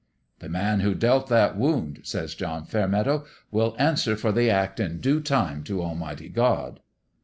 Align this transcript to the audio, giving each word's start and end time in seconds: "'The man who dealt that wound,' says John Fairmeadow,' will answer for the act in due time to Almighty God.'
"'The 0.39 0.49
man 0.49 0.79
who 0.79 0.95
dealt 0.95 1.27
that 1.27 1.55
wound,' 1.55 1.99
says 2.01 2.33
John 2.33 2.65
Fairmeadow,' 2.65 3.23
will 3.51 3.75
answer 3.77 4.15
for 4.17 4.31
the 4.31 4.49
act 4.49 4.79
in 4.79 4.99
due 4.99 5.21
time 5.21 5.63
to 5.65 5.83
Almighty 5.83 6.27
God.' 6.27 6.79